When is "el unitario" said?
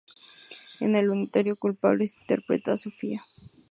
0.95-1.55